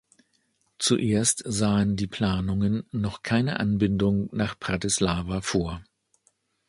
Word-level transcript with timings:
Zuerst 0.79 1.43
sahen 1.45 1.95
die 1.95 2.07
Planungen 2.07 2.87
noch 2.91 3.21
keine 3.21 3.59
Anbindung 3.59 4.29
nach 4.31 4.57
Bratislava 4.57 5.41
vor. 5.41 5.83